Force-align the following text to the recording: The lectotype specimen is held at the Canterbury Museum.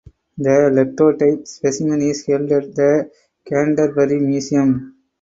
The 0.39 0.71
lectotype 0.75 1.45
specimen 1.47 2.01
is 2.01 2.25
held 2.25 2.51
at 2.51 2.73
the 2.73 3.11
Canterbury 3.45 4.17
Museum. 4.19 4.95